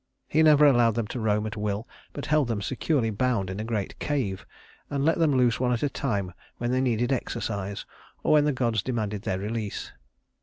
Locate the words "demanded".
8.81-9.21